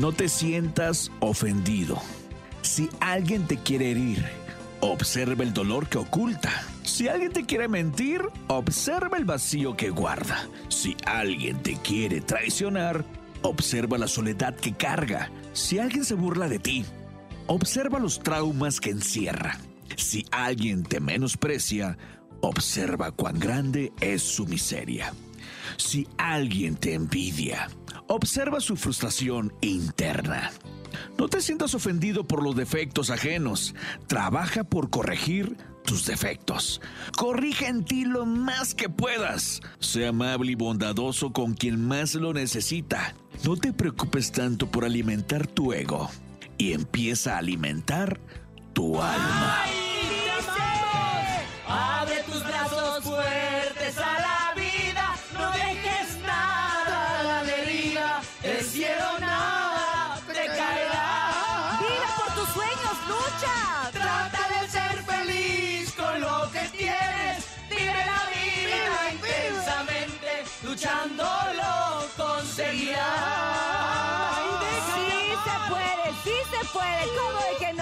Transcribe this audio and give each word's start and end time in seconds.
No 0.00 0.12
te 0.12 0.30
sientas 0.30 1.12
ofendido. 1.20 2.00
Si 2.62 2.88
alguien 3.00 3.46
te 3.46 3.58
quiere 3.58 3.90
herir, 3.90 4.24
observa 4.80 5.42
el 5.42 5.52
dolor 5.52 5.90
que 5.90 5.98
oculta. 5.98 6.50
Si 6.84 7.06
alguien 7.06 7.34
te 7.34 7.44
quiere 7.44 7.68
mentir, 7.68 8.22
observa 8.48 9.18
el 9.18 9.26
vacío 9.26 9.76
que 9.76 9.90
guarda. 9.90 10.48
Si 10.70 10.96
alguien 11.04 11.62
te 11.62 11.76
quiere 11.76 12.22
traicionar, 12.22 13.04
observa 13.42 13.98
la 13.98 14.08
soledad 14.08 14.56
que 14.56 14.72
carga. 14.72 15.30
Si 15.52 15.78
alguien 15.78 16.06
se 16.06 16.14
burla 16.14 16.48
de 16.48 16.60
ti, 16.60 16.86
observa 17.46 17.98
los 17.98 18.20
traumas 18.20 18.80
que 18.80 18.88
encierra. 18.88 19.58
Si 19.96 20.24
alguien 20.30 20.82
te 20.82 21.00
menosprecia, 21.00 21.98
observa 22.40 23.12
cuán 23.12 23.38
grande 23.38 23.92
es 24.00 24.22
su 24.22 24.46
miseria. 24.46 25.12
Si 25.76 26.08
alguien 26.16 26.76
te 26.76 26.94
envidia, 26.94 27.68
observa 28.10 28.60
su 28.60 28.76
frustración 28.76 29.52
interna. 29.60 30.50
No 31.16 31.28
te 31.28 31.40
sientas 31.40 31.74
ofendido 31.74 32.26
por 32.26 32.42
los 32.42 32.56
defectos 32.56 33.10
ajenos. 33.10 33.74
Trabaja 34.08 34.64
por 34.64 34.90
corregir 34.90 35.56
tus 35.84 36.06
defectos. 36.06 36.80
Corrige 37.16 37.68
en 37.68 37.84
ti 37.84 38.04
lo 38.04 38.26
más 38.26 38.74
que 38.74 38.88
puedas. 38.88 39.60
Sé 39.78 40.08
amable 40.08 40.52
y 40.52 40.54
bondadoso 40.56 41.32
con 41.32 41.54
quien 41.54 41.86
más 41.86 42.14
lo 42.16 42.32
necesita. 42.32 43.14
No 43.44 43.56
te 43.56 43.72
preocupes 43.72 44.32
tanto 44.32 44.68
por 44.68 44.84
alimentar 44.84 45.46
tu 45.46 45.72
ego 45.72 46.10
y 46.58 46.72
empieza 46.72 47.36
a 47.36 47.38
alimentar 47.38 48.20
tu 48.72 49.00
alma. 49.00 49.64
Conseguirás. 72.70 74.38
Sí 74.94 75.34
se 75.44 75.70
puede, 75.70 76.06
sí 76.24 76.36
se 76.50 76.60
puede. 76.72 77.02
¿Cómo 77.16 77.38
de 77.40 77.56
que 77.58 77.72